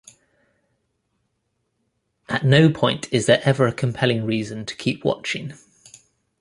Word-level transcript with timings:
At 2.27 2.43
no 2.43 2.71
point 2.71 3.07
is 3.13 3.27
there 3.27 3.39
ever 3.43 3.67
a 3.67 3.71
compelling 3.71 4.25
reason 4.25 4.65
to 4.65 4.75
keep 4.75 5.05
watching. 5.05 5.53